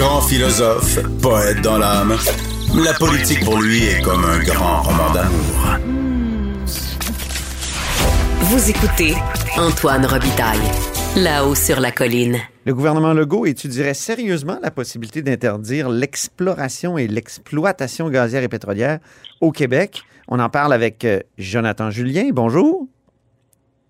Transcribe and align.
Grand 0.00 0.22
philosophe, 0.22 0.98
poète 1.20 1.60
dans 1.60 1.76
l'âme, 1.76 2.16
la 2.74 2.94
politique 2.94 3.44
pour 3.44 3.60
lui 3.60 3.84
est 3.84 4.00
comme 4.00 4.24
un 4.24 4.38
grand 4.38 4.80
roman 4.80 5.12
d'amour. 5.12 5.76
Vous 8.40 8.70
écoutez 8.70 9.14
Antoine 9.58 10.06
Robitaille, 10.06 10.58
là-haut 11.16 11.54
sur 11.54 11.80
la 11.80 11.92
colline. 11.92 12.38
Le 12.64 12.72
gouvernement 12.72 13.12
Legault 13.12 13.44
étudierait 13.44 13.92
sérieusement 13.92 14.58
la 14.62 14.70
possibilité 14.70 15.20
d'interdire 15.20 15.90
l'exploration 15.90 16.96
et 16.96 17.06
l'exploitation 17.06 18.08
gazière 18.08 18.42
et 18.42 18.48
pétrolière 18.48 19.00
au 19.42 19.52
Québec. 19.52 20.02
On 20.28 20.40
en 20.40 20.48
parle 20.48 20.72
avec 20.72 21.04
euh, 21.04 21.20
Jonathan 21.36 21.90
Julien. 21.90 22.30
Bonjour. 22.32 22.88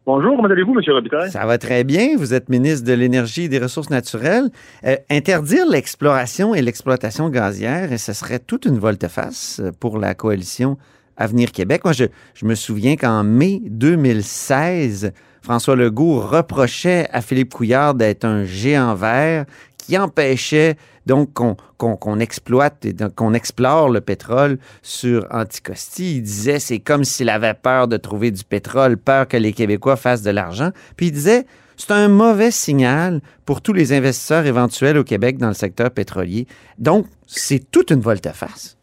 Bonjour, 0.07 0.35
comment 0.35 0.49
allez-vous, 0.49 0.73
M. 0.73 0.95
Robitaille? 0.95 1.31
Ça 1.31 1.45
va 1.45 1.59
très 1.59 1.85
bien. 1.85 2.17
Vous 2.17 2.33
êtes 2.33 2.49
ministre 2.49 2.87
de 2.87 2.95
l'Énergie 2.95 3.45
et 3.45 3.49
des 3.49 3.59
Ressources 3.59 3.91
naturelles. 3.91 4.49
Euh, 4.85 4.97
interdire 5.11 5.67
l'exploration 5.69 6.55
et 6.55 6.63
l'exploitation 6.63 7.29
gazière, 7.29 7.91
ce 7.99 8.15
serait 8.15 8.39
toute 8.39 8.65
une 8.65 8.79
volte-face 8.79 9.61
pour 9.79 9.99
la 9.99 10.15
coalition 10.15 10.79
Avenir 11.19 11.53
Québec. 11.53 11.83
Moi, 11.85 11.93
je 11.93 12.47
me 12.47 12.55
souviens 12.55 12.97
qu'en 12.97 13.25
mai 13.25 13.61
2016, 13.67 15.13
François 15.43 15.77
Legault 15.77 16.21
reprochait 16.21 17.07
à 17.13 17.21
Philippe 17.21 17.53
Couillard 17.53 17.95
d'être 17.95 18.25
un 18.25 18.45
géant 18.45 18.95
vert 18.95 19.45
qui 19.91 19.99
empêchait 19.99 20.77
donc 21.05 21.33
qu'on 21.35 22.21
exploite 22.21 22.87
et 22.87 22.95
qu'on 23.17 23.35
explore 23.35 23.89
le 23.89 24.01
pétrole 24.01 24.59
sur 24.83 25.27
Anticosti. 25.33 26.19
Il 26.19 26.23
disait 26.23 26.61
c'est 26.61 26.79
comme 26.79 27.03
s'il 27.03 27.29
avait 27.29 27.55
peur 27.55 27.89
de 27.89 27.97
trouver 27.97 28.31
du 28.31 28.45
pétrole, 28.45 28.97
peur 28.97 29.27
que 29.27 29.37
les 29.37 29.53
Québécois 29.53 29.97
fassent 29.97 30.23
de 30.23 30.31
l'argent. 30.31 30.71
Puis 30.97 31.07
il 31.07 31.13
disait 31.13 31.45
c'est 31.77 31.91
un 31.91 32.07
mauvais 32.07 32.53
signal 32.53 33.21
pour 33.45 33.63
tous 33.63 33.73
les 33.73 33.93
investisseurs 33.93 34.47
éventuels 34.47 34.97
au 34.97 35.03
Québec 35.03 35.39
dans 35.39 35.49
le 35.49 35.55
secteur 35.55 35.91
pétrolier. 35.91 36.47
Donc, 36.79 37.07
c'est 37.27 37.69
toute 37.73 37.91
une 37.91 38.01
volte-face. 38.01 38.79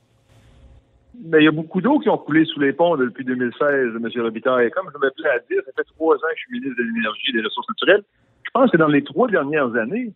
Mais 1.24 1.40
il 1.40 1.46
y 1.46 1.48
a 1.48 1.52
beaucoup 1.52 1.80
d'eau 1.80 2.00
qui 2.00 2.10
ont 2.10 2.18
coulé 2.18 2.44
sous 2.44 2.60
les 2.60 2.74
ponts 2.74 2.98
depuis 2.98 3.24
2016, 3.24 3.62
M. 3.62 4.10
Robitaille. 4.24 4.72
Comme 4.72 4.88
je 4.94 4.98
me 4.98 5.10
plais 5.12 5.30
à 5.30 5.40
dire, 5.50 5.62
ça 5.66 5.72
fait 5.78 5.88
trois 5.96 6.16
ans 6.16 6.20
que 6.20 6.36
je 6.36 6.42
suis 6.42 6.60
ministre 6.60 6.76
de 6.78 6.84
l'Énergie 6.84 7.30
et 7.30 7.34
des 7.34 7.42
Ressources 7.44 7.70
naturelles. 7.70 8.04
Je 8.44 8.50
pense 8.52 8.72
que 8.72 8.78
dans 8.78 8.88
les 8.88 9.04
trois 9.04 9.30
dernières 9.30 9.74
années, 9.76 10.12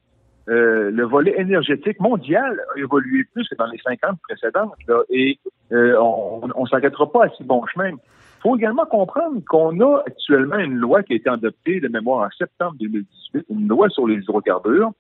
euh, 0.51 0.91
le 0.91 1.05
volet 1.05 1.33
énergétique 1.37 1.99
mondial 2.01 2.59
a 2.75 2.79
évolué 2.79 3.23
plus 3.33 3.47
que 3.47 3.55
dans 3.55 3.67
les 3.67 3.77
50 3.77 4.19
précédentes. 4.21 4.73
et 5.09 5.39
euh, 5.71 5.97
on 5.97 6.45
ne 6.45 6.67
s'arrêtera 6.67 7.09
pas 7.09 7.25
à 7.25 7.29
si 7.29 7.43
bon 7.43 7.65
chemin. 7.67 7.91
Il 7.91 8.41
faut 8.41 8.57
également 8.57 8.85
comprendre 8.85 9.39
qu'on 9.47 9.79
a 9.79 10.03
actuellement 10.05 10.57
une 10.57 10.75
loi 10.75 11.03
qui 11.03 11.13
a 11.13 11.15
été 11.15 11.29
adoptée 11.29 11.79
de 11.79 11.87
mémoire 11.87 12.27
en 12.27 12.29
septembre 12.37 12.75
2018, 12.81 13.45
une 13.49 13.67
loi 13.69 13.87
sur 13.89 14.07
les 14.07 14.15
hydrocarbures 14.15 14.91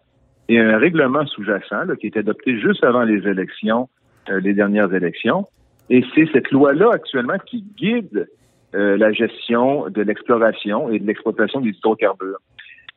et 0.47 0.57
un 0.59 0.77
règlement 0.77 1.25
sous-jacent 1.25 1.95
qui 1.99 2.05
a 2.05 2.07
été 2.07 2.19
adopté 2.19 2.57
juste 2.57 2.83
avant 2.85 3.03
les 3.03 3.27
élections, 3.27 3.89
euh, 4.29 4.39
les 4.39 4.53
dernières 4.53 4.93
élections. 4.93 5.47
Et 5.89 6.05
c'est 6.15 6.29
cette 6.31 6.51
loi-là 6.51 6.91
actuellement 6.93 7.37
qui 7.45 7.65
guide 7.77 8.29
la 8.73 9.11
gestion 9.11 9.89
de 9.89 10.01
l'exploration 10.01 10.89
et 10.89 10.97
de 10.97 11.05
l'exploitation 11.05 11.59
des 11.59 11.71
hydrocarbures. 11.71 12.39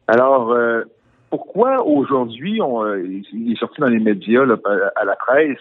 Alors, 0.06 0.54
pourquoi 1.34 1.84
aujourd'hui, 1.84 2.60
euh, 2.62 3.04
il 3.32 3.52
est 3.52 3.58
sorti 3.58 3.80
dans 3.80 3.88
les 3.88 3.98
médias, 3.98 4.44
à 4.94 5.04
la 5.04 5.16
presse, 5.16 5.58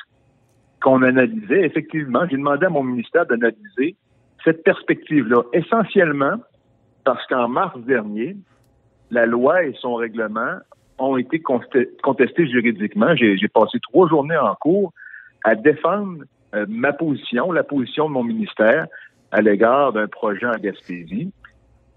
qu'on 0.84 1.02
analysait, 1.02 1.62
effectivement, 1.66 2.28
j'ai 2.30 2.38
demandé 2.38 2.68
à 2.68 2.70
mon 2.70 2.84
ministère 2.84 3.26
d'analyser 3.26 3.96
cette 4.44 4.64
perspective-là, 4.64 5.42
essentiellement 5.52 6.36
parce 7.06 7.26
qu'en 7.26 7.48
mars 7.48 7.76
dernier, 7.88 8.38
la 9.10 9.26
loi 9.26 9.64
et 9.64 9.74
son 9.82 9.96
règlement 9.96 10.60
ont 11.00 11.18
été 11.18 11.42
contestés 11.42 12.48
juridiquement. 12.48 13.16
J'ai 13.16 13.48
passé 13.48 13.80
trois 13.82 14.08
journées 14.08 14.38
en 14.38 14.54
cours 14.54 14.94
à 15.44 15.56
défendre 15.56 16.20
euh, 16.54 16.68
ma 16.70 16.94
position, 16.94 17.52
la 17.52 17.64
position 17.64 18.10
de 18.10 18.14
mon 18.14 18.24
ministère 18.24 18.86
à 19.32 19.42
l'égard 19.42 19.92
d'un 19.92 20.08
projet 20.08 20.46
en 20.46 20.60
Gaspésie. 20.60 21.32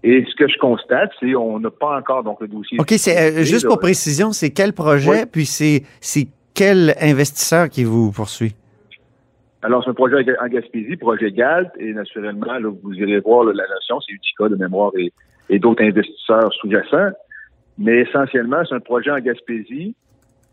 Et 0.09 0.25
ce 0.25 0.35
que 0.35 0.47
je 0.47 0.57
constate, 0.57 1.11
c'est 1.19 1.33
qu'on 1.33 1.59
n'a 1.59 1.69
pas 1.69 1.97
encore 1.97 2.23
donc 2.23 2.39
le 2.39 2.47
dossier. 2.47 2.77
OK, 2.79 2.93
c'est 2.95 3.39
euh, 3.39 3.43
juste 3.43 3.67
pour 3.67 3.77
précision, 3.77 4.31
c'est 4.31 4.51
quel 4.51 4.71
projet, 4.71 5.25
puis 5.25 5.45
c'est 5.45 5.83
quel 6.53 6.95
investisseur 7.01 7.67
qui 7.67 7.83
vous 7.83 8.13
poursuit? 8.13 8.55
Alors, 9.63 9.83
c'est 9.83 9.89
un 9.89 9.93
projet 9.93 10.23
en 10.39 10.47
Gaspésie, 10.47 10.95
projet 10.95 11.29
GALT, 11.29 11.69
et 11.77 11.91
naturellement, 11.91 12.57
là, 12.57 12.69
vous 12.81 12.93
irez 12.93 13.19
voir 13.19 13.43
la 13.43 13.67
notion, 13.67 13.99
c'est 13.99 14.13
Utica 14.13 14.47
de 14.47 14.55
mémoire 14.55 14.93
et, 15.49 15.59
d'autres 15.59 15.83
investisseurs 15.83 16.53
sous-jacents. 16.53 17.11
Mais 17.77 17.99
essentiellement, 17.99 18.63
c'est 18.67 18.75
un 18.75 18.79
projet 18.79 19.11
en 19.11 19.19
Gaspésie 19.19 19.93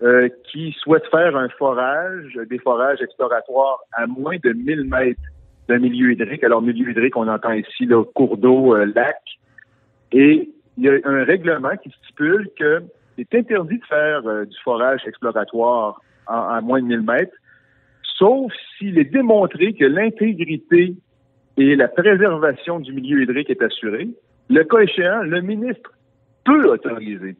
euh, 0.03 0.28
qui 0.50 0.75
souhaite 0.81 1.06
faire 1.12 1.37
un 1.37 1.48
forage, 1.50 2.41
des 2.50 2.59
forages 2.59 3.00
exploratoires 3.00 3.78
à 3.93 4.09
moins 4.09 4.37
de 4.43 4.53
1000 4.53 4.88
mètres 4.88 5.20
d'un 5.69 5.78
milieu 5.78 6.10
hydrique. 6.10 6.43
Alors, 6.43 6.60
milieu 6.60 6.91
hydrique, 6.91 7.16
on 7.16 7.28
entend 7.28 7.53
ici 7.53 7.87
le 7.87 8.03
cours 8.03 8.37
d'eau, 8.37 8.75
euh, 8.75 8.84
lac, 8.97 9.20
et 10.14 10.48
il 10.78 10.84
y 10.84 10.88
a 10.88 10.92
un 11.04 11.25
règlement 11.25 11.76
qui 11.82 11.91
stipule 11.91 12.48
que 12.58 12.82
c'est 13.16 13.34
interdit 13.34 13.78
de 13.78 13.84
faire 13.84 14.26
euh, 14.26 14.44
du 14.44 14.56
forage 14.62 15.00
exploratoire 15.06 16.00
à 16.26 16.62
moins 16.62 16.80
de 16.80 16.86
1000 16.86 17.02
mètres, 17.02 17.36
sauf 18.16 18.50
s'il 18.78 18.98
est 18.98 19.12
démontré 19.12 19.75
que 19.75 19.84
l'intégrité 19.84 20.94
et 21.58 21.76
la 21.76 21.88
préservation 21.88 22.80
du 22.80 22.94
milieu 22.94 23.22
hydrique 23.22 23.50
est 23.50 23.60
assurée. 23.60 24.08
Le 24.48 24.64
cas 24.64 24.78
échéant, 24.78 25.22
le 25.22 25.42
ministre 25.42 25.92
peut 26.46 26.66
autoriser. 26.66 27.36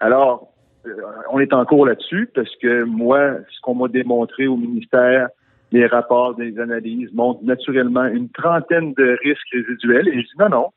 Alors, 0.00 0.52
euh, 0.86 0.90
on 1.30 1.38
est 1.38 1.52
en 1.52 1.64
cours 1.64 1.86
là-dessus 1.86 2.28
parce 2.34 2.54
que 2.56 2.82
moi, 2.82 3.36
ce 3.50 3.60
qu'on 3.60 3.76
m'a 3.76 3.88
démontré 3.88 4.48
au 4.48 4.56
ministère, 4.56 5.28
les 5.70 5.86
rapports 5.86 6.34
des 6.34 6.58
analyses 6.58 7.12
montrent 7.12 7.44
naturellement 7.44 8.06
une 8.06 8.30
trentaine 8.30 8.94
de 8.94 9.16
risques 9.22 9.52
résiduels. 9.52 10.08
Et 10.08 10.22
je 10.22 10.26
dis 10.26 10.38
non, 10.40 10.48
non, 10.48 10.72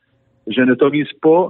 je 0.48 0.62
n'autorise 0.62 1.12
pas 1.22 1.50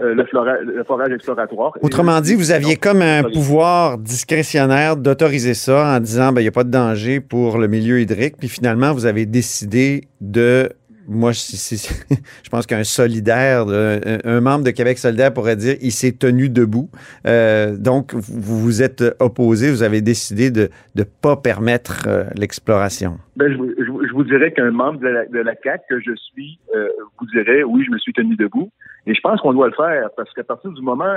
euh, 0.00 0.14
le, 0.14 0.84
forage 0.84 1.12
exploratoire. 1.12 1.72
Autrement 1.82 2.20
dit, 2.20 2.34
vous 2.34 2.50
aviez 2.50 2.76
comme 2.76 3.02
un 3.02 3.22
pouvoir 3.24 3.98
discrétionnaire 3.98 4.96
d'autoriser 4.96 5.54
ça 5.54 5.96
en 5.96 6.00
disant 6.00 6.32
ben, 6.32 6.40
il 6.40 6.44
n'y 6.44 6.48
a 6.48 6.52
pas 6.52 6.64
de 6.64 6.70
danger 6.70 7.20
pour 7.20 7.58
le 7.58 7.68
milieu 7.68 8.00
hydrique, 8.00 8.36
puis 8.38 8.48
finalement, 8.48 8.92
vous 8.92 9.06
avez 9.06 9.26
décidé 9.26 10.04
de 10.20 10.70
moi, 11.08 11.32
je 11.32 12.16
pense 12.50 12.66
qu'un 12.66 12.84
solidaire, 12.84 13.66
un, 13.68 14.40
membre 14.40 14.64
de 14.64 14.70
Québec 14.70 14.98
solidaire 14.98 15.32
pourrait 15.32 15.56
dire 15.56 15.76
il 15.80 15.92
s'est 15.92 16.12
tenu 16.12 16.48
debout. 16.48 16.90
Euh, 17.26 17.76
donc, 17.76 18.14
vous 18.14 18.60
vous 18.60 18.82
êtes 18.82 19.04
opposé, 19.20 19.70
vous 19.70 19.82
avez 19.82 20.00
décidé 20.00 20.50
de 20.50 20.70
ne 20.94 21.02
pas 21.02 21.36
permettre 21.36 22.04
euh, 22.06 22.24
l'exploration. 22.36 23.18
Ben, 23.36 23.52
je, 23.52 23.91
vous 24.12 24.24
dirais 24.24 24.52
qu'un 24.52 24.70
membre 24.70 25.00
de 25.00 25.08
la, 25.08 25.26
de 25.26 25.60
CAC 25.62 25.82
que 25.88 26.00
je 26.00 26.14
suis 26.14 26.58
euh, 26.74 26.88
vous 27.18 27.26
dirait 27.26 27.62
oui, 27.62 27.84
je 27.84 27.90
me 27.90 27.98
suis 27.98 28.12
tenu 28.12 28.36
debout. 28.36 28.70
Et 29.06 29.14
je 29.14 29.20
pense 29.20 29.40
qu'on 29.40 29.52
doit 29.52 29.68
le 29.68 29.74
faire 29.74 30.10
parce 30.16 30.32
qu'à 30.32 30.44
partir 30.44 30.70
du 30.70 30.82
moment 30.82 31.16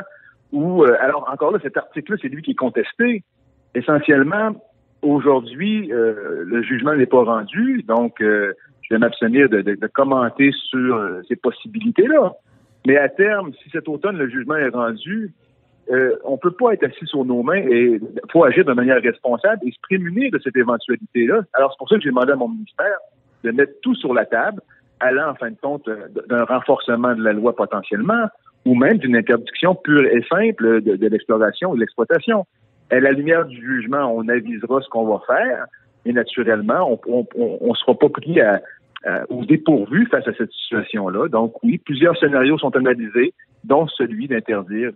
où, 0.51 0.83
alors 0.83 1.27
encore 1.31 1.51
là, 1.51 1.59
cet 1.61 1.77
article-là, 1.77 2.17
c'est 2.21 2.29
lui 2.29 2.41
qui 2.41 2.51
est 2.51 2.55
contesté. 2.55 3.23
Essentiellement, 3.73 4.55
aujourd'hui, 5.01 5.87
le 5.91 6.61
jugement 6.63 6.95
n'est 6.95 7.05
pas 7.05 7.23
rendu, 7.23 7.83
donc 7.83 8.21
je 8.89 8.93
vais 8.93 8.99
m'abstenir 8.99 9.49
de, 9.49 9.87
commenter 9.87 10.51
sur 10.51 10.95
euh, 10.95 11.21
ces 11.27 11.35
possibilités-là. 11.35 12.33
Mais 12.85 12.97
à 12.97 13.09
terme, 13.09 13.51
si 13.63 13.69
cet 13.71 13.87
automne 13.87 14.17
le 14.17 14.29
jugement 14.29 14.55
est 14.55 14.69
rendu, 14.69 15.33
euh, 15.91 16.15
on 16.23 16.37
peut 16.37 16.51
pas 16.51 16.73
être 16.73 16.83
assis 16.83 17.05
sur 17.05 17.23
nos 17.25 17.43
mains 17.43 17.57
et 17.57 17.99
faut 18.31 18.43
agir 18.43 18.65
de 18.65 18.73
manière 18.73 19.01
responsable 19.01 19.61
et 19.67 19.71
se 19.71 19.79
prémunir 19.83 20.31
de 20.31 20.39
cette 20.43 20.55
éventualité-là. 20.55 21.41
Alors 21.53 21.71
c'est 21.71 21.77
pour 21.77 21.89
ça 21.89 21.95
que 21.95 22.01
j'ai 22.01 22.09
demandé 22.09 22.31
à 22.31 22.35
mon 22.35 22.49
ministère 22.49 22.97
de 23.43 23.51
mettre 23.51 23.73
tout 23.81 23.93
sur 23.95 24.13
la 24.13 24.25
table, 24.25 24.61
allant 24.99 25.29
en 25.29 25.35
fin 25.35 25.51
de 25.51 25.57
compte 25.61 25.87
euh, 25.87 26.07
d'un 26.27 26.43
renforcement 26.45 27.13
de 27.13 27.23
la 27.23 27.33
loi 27.33 27.55
potentiellement, 27.55 28.27
ou 28.65 28.73
même 28.73 28.97
d'une 28.97 29.15
interdiction 29.15 29.75
pure 29.75 30.05
et 30.05 30.23
simple 30.27 30.81
de, 30.81 31.07
l'exploration 31.07 31.73
et 31.73 31.75
de 31.75 31.81
l'exploitation. 31.81 32.47
À 32.89 32.99
la 32.99 33.11
lumière 33.11 33.45
du 33.45 33.55
jugement, 33.55 34.11
on 34.11 34.27
avisera 34.27 34.81
ce 34.81 34.89
qu'on 34.89 35.05
va 35.05 35.21
faire, 35.27 35.65
et 36.05 36.13
naturellement, 36.13 36.99
on 37.07 37.27
ne 37.69 37.75
sera 37.75 37.93
pas 37.93 38.09
pris 38.09 38.41
à, 38.41 38.61
au 39.29 39.45
dépourvu 39.45 40.07
face 40.07 40.27
à 40.27 40.33
cette 40.33 40.51
situation-là. 40.51 41.27
Donc 41.29 41.63
oui, 41.63 41.77
plusieurs 41.77 42.17
scénarios 42.17 42.57
sont 42.57 42.75
analysés, 42.75 43.33
dont 43.63 43.87
celui 43.87 44.27
d'interdire 44.27 44.91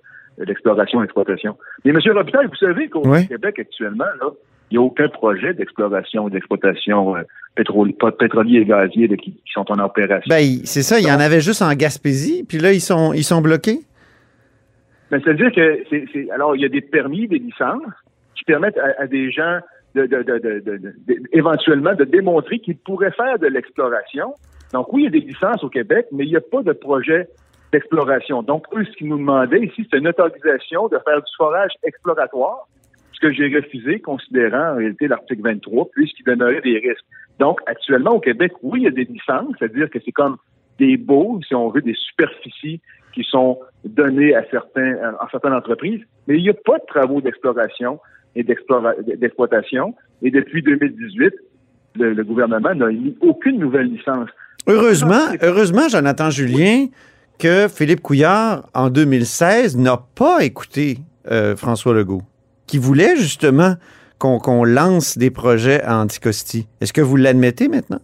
l'exploration 0.45 0.99
et 0.99 1.03
l'exploitation. 1.03 1.57
Mais 1.85 1.91
M. 1.91 1.99
Robitaille, 2.13 2.47
vous 2.47 2.55
savez 2.55 2.89
qu'au 2.89 3.01
Québec 3.01 3.59
actuellement, 3.59 4.05
là, 4.21 4.31
il 4.71 4.77
n'y 4.77 4.83
a 4.83 4.85
aucun 4.85 5.09
projet 5.09 5.53
d'exploration 5.53 6.25
ou 6.25 6.29
d'exploitation 6.29 7.15
euh, 7.15 7.21
pétrolier 7.55 8.59
et 8.59 8.65
gazier 8.65 9.07
qui, 9.17 9.41
sont 9.53 9.69
en 9.71 9.79
opération. 9.79 10.29
Ben, 10.29 10.43
c'est 10.63 10.83
ça, 10.83 10.99
il 10.99 11.07
y 11.07 11.11
en 11.11 11.19
avait 11.19 11.41
juste 11.41 11.61
en 11.61 11.73
Gaspésie, 11.73 12.45
puis 12.47 12.59
là, 12.59 12.71
ils 12.71 12.81
sont, 12.81 13.13
ils 13.13 13.23
sont 13.23 13.41
bloqués? 13.41 13.79
Ben, 15.09 15.19
C'est-à-dire 15.23 15.51
que, 15.51 16.31
alors, 16.33 16.55
il 16.55 16.61
y 16.61 16.65
a 16.65 16.69
des 16.69 16.81
permis, 16.81 17.27
des 17.27 17.39
licences 17.39 17.81
qui 18.35 18.43
permettent 18.43 18.77
à, 18.77 19.07
des 19.07 19.31
gens 19.31 19.59
de, 19.95 20.05
de, 20.05 20.21
de, 20.21 20.95
éventuellement 21.33 21.95
de 21.95 22.03
démontrer 22.03 22.59
qu'ils 22.59 22.77
pourraient 22.77 23.11
faire 23.11 23.39
de 23.39 23.47
l'exploration. 23.47 24.35
Donc, 24.71 24.93
oui, 24.93 25.01
il 25.01 25.05
y 25.05 25.07
a 25.07 25.19
des 25.19 25.27
licences 25.27 25.63
au 25.63 25.69
Québec, 25.69 26.05
mais 26.11 26.25
il 26.25 26.29
n'y 26.29 26.37
a 26.37 26.41
pas 26.41 26.61
de 26.61 26.73
projet 26.73 27.27
d'exploration. 27.71 28.41
Donc, 28.43 28.65
eux, 28.75 28.83
ce 28.85 28.91
qu'ils 28.97 29.09
nous 29.09 29.17
demandaient 29.17 29.61
ici, 29.61 29.87
c'est 29.89 29.97
une 29.97 30.07
autorisation 30.07 30.87
de 30.87 30.97
faire 31.05 31.17
du 31.17 31.31
forage 31.37 31.71
exploratoire 31.83 32.67
ce 33.19 33.27
que 33.27 33.33
j'ai 33.33 33.53
refusé, 33.55 33.99
considérant 33.99 34.73
en 34.73 34.75
réalité 34.77 35.07
l'article 35.07 35.41
23, 35.41 35.89
puisqu'il 35.93 36.23
donnerait 36.23 36.61
des 36.61 36.77
risques. 36.79 37.05
Donc, 37.39 37.59
actuellement, 37.65 38.11
au 38.11 38.19
Québec, 38.19 38.53
oui, 38.63 38.81
il 38.81 38.83
y 38.83 38.87
a 38.87 38.91
des 38.91 39.05
licences, 39.05 39.53
c'est-à-dire 39.57 39.89
que 39.89 39.99
c'est 40.03 40.11
comme 40.11 40.37
des 40.77 40.97
baux, 40.97 41.39
si 41.45 41.53
on 41.53 41.69
veut, 41.69 41.81
des 41.81 41.95
superficies 41.95 42.79
qui 43.13 43.23
sont 43.23 43.59
données 43.83 44.35
à 44.35 44.43
certains, 44.49 44.95
à 45.19 45.27
certaines 45.31 45.53
entreprises, 45.53 46.01
mais 46.27 46.37
il 46.37 46.43
n'y 46.43 46.49
a 46.49 46.53
pas 46.53 46.77
de 46.77 46.85
travaux 46.87 47.21
d'exploration 47.21 47.99
et 48.35 48.43
d'exploitation. 48.43 49.95
Et 50.21 50.31
depuis 50.31 50.61
2018, 50.61 51.33
le, 51.95 52.13
le 52.13 52.23
gouvernement 52.23 52.73
n'a 52.73 52.91
émis 52.91 53.17
aucune 53.21 53.59
nouvelle 53.59 53.87
licence. 53.87 54.29
Heureusement, 54.67 55.33
heureusement, 55.41 55.89
Jonathan 55.89 56.29
Julien, 56.29 56.85
que 57.39 57.67
Philippe 57.67 58.01
Couillard, 58.01 58.69
en 58.75 58.89
2016, 58.89 59.77
n'a 59.77 59.97
pas 60.15 60.43
écouté 60.43 60.99
euh, 61.31 61.55
François 61.55 61.93
Legault 61.93 62.21
qui 62.69 62.77
voulait 62.77 63.15
justement 63.15 63.73
qu'on 64.19 64.63
lance 64.63 65.17
des 65.17 65.31
projets 65.31 65.81
à 65.81 65.97
Anticosti. 65.97 66.67
Est-ce 66.81 66.93
que 66.93 67.01
vous 67.01 67.15
l'admettez 67.15 67.67
maintenant? 67.67 67.99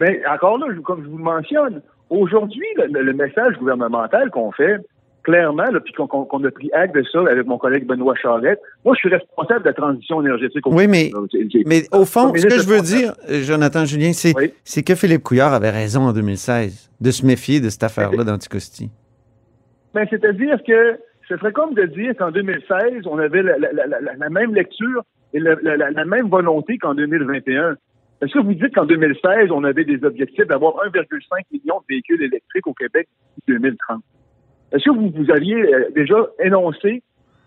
Bien, 0.00 0.12
encore 0.30 0.58
là, 0.58 0.66
comme 0.84 1.02
je 1.02 1.08
vous 1.08 1.16
le 1.16 1.24
mentionne, 1.24 1.80
aujourd'hui, 2.10 2.66
le, 2.76 3.12
message 3.14 3.54
gouvernemental 3.58 4.30
qu'on 4.30 4.52
fait, 4.52 4.76
clairement, 5.28 5.66
puis 5.84 5.92
qu'on 5.92 6.44
a 6.44 6.50
pris 6.50 6.70
acte 6.72 6.94
de 6.94 7.04
ça 7.12 7.20
avec 7.20 7.46
mon 7.46 7.58
collègue 7.58 7.86
Benoît 7.86 8.14
Charette, 8.14 8.60
moi, 8.82 8.94
je 8.94 9.00
suis 9.00 9.10
responsable 9.10 9.60
de 9.60 9.68
la 9.68 9.74
transition 9.74 10.22
énergétique. 10.22 10.66
Au 10.66 10.72
oui, 10.72 10.88
mais, 10.88 11.10
mais 11.66 11.82
au 11.92 12.06
fond, 12.06 12.32
ce 12.34 12.46
que 12.46 12.58
je 12.58 12.66
veux 12.66 12.80
dire, 12.80 13.12
Jonathan 13.44 13.84
Julien, 13.84 14.12
c'est 14.12 14.82
que 14.82 14.94
Philippe 14.94 15.22
Couillard 15.22 15.52
avait 15.52 15.70
raison 15.70 16.02
en 16.02 16.12
2016 16.14 16.90
de 17.00 17.10
se 17.10 17.26
méfier 17.26 17.60
de 17.60 17.68
cette 17.68 17.82
affaire-là 17.82 18.24
d'Anticosti. 18.24 18.90
Ben, 19.92 20.06
c'est-à-dire 20.08 20.56
que 20.66 20.98
ce 21.28 21.36
serait 21.36 21.52
comme 21.52 21.74
de 21.74 21.84
dire 21.84 22.14
qu'en 22.16 22.30
2016, 22.30 23.06
on 23.06 23.18
avait 23.18 23.42
la, 23.42 24.30
même 24.30 24.54
lecture 24.54 25.02
et 25.34 25.40
la, 25.40 26.04
même 26.06 26.28
volonté 26.28 26.78
qu'en 26.78 26.94
2021. 26.94 27.76
Est-ce 28.22 28.32
que 28.32 28.42
vous 28.42 28.54
dites 28.54 28.74
qu'en 28.74 28.86
2016, 28.86 29.50
on 29.50 29.62
avait 29.62 29.84
des 29.84 30.02
objectifs 30.04 30.46
d'avoir 30.46 30.72
1,5 30.86 31.44
million 31.52 31.80
de 31.80 31.84
véhicules 31.88 32.22
électriques 32.22 32.66
au 32.66 32.74
Québec 32.74 33.08
d'ici 33.36 33.58
2030? 33.58 34.02
Est-ce 34.72 34.84
que 34.84 34.90
vous, 34.90 35.12
vous 35.14 35.30
aviez 35.30 35.56
euh, 35.56 35.88
déjà 35.94 36.16
énoncé 36.42 37.02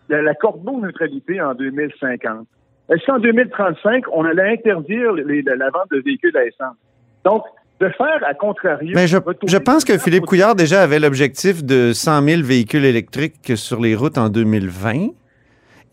la, 0.09 0.21
la 0.21 0.33
neutralité 0.81 1.41
en 1.41 1.53
2050? 1.53 2.47
Est-ce 2.89 3.06
qu'en 3.06 3.19
2035, 3.19 4.03
on 4.12 4.25
allait 4.25 4.53
interdire 4.53 5.13
la 5.13 5.69
vente 5.69 5.91
de 5.91 6.01
véhicules 6.01 6.35
à 6.35 6.45
essence? 6.45 6.75
Donc, 7.23 7.44
de 7.79 7.89
faire 7.89 8.21
à 8.27 8.33
contrario. 8.33 8.91
Mais 8.94 9.07
je, 9.07 9.18
je 9.47 9.57
pense 9.57 9.85
que 9.85 9.97
Philippe 9.97 10.25
Couillard 10.25 10.56
déjà 10.56 10.83
avait 10.83 11.00
l'objectif 11.00 11.63
de 11.63 11.94
100 11.94 12.23
000 12.23 12.41
véhicules 12.44 12.85
électriques 12.85 13.53
sur 13.56 13.81
les 13.81 13.95
routes 13.95 14.18
en 14.18 14.29
2020 14.29 15.09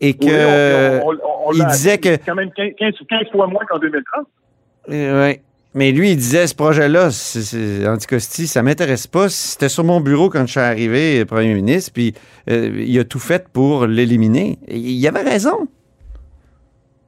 et 0.01 0.13
que 0.13 0.99
il 1.55 1.65
disait 1.65 1.97
que 1.97 2.17
quand 2.23 2.35
même 2.35 2.51
15, 2.51 2.73
15 2.77 3.31
fois 3.31 3.47
moins 3.47 3.65
qu'en 3.67 3.79
2030. 3.79 4.27
Euh, 4.89 5.27
oui. 5.27 5.39
Mais 5.75 5.91
lui, 5.91 6.11
il 6.11 6.15
disait 6.15 6.47
ce 6.47 6.55
projet-là, 6.55 7.09
Anticosti, 7.87 8.47
ça 8.47 8.63
m'intéresse 8.63 9.05
pas. 9.05 9.29
C'était 9.29 9.69
sur 9.69 9.83
mon 9.83 10.01
bureau 10.01 10.29
quand 10.29 10.45
je 10.47 10.51
suis 10.51 10.59
arrivé, 10.59 11.23
premier 11.25 11.53
ministre, 11.53 11.91
puis 11.93 12.13
euh, 12.49 12.71
il 12.75 12.97
a 12.99 13.03
tout 13.03 13.19
fait 13.19 13.47
pour 13.53 13.85
l'éliminer. 13.85 14.57
Il 14.67 15.07
avait 15.07 15.21
raison. 15.21 15.67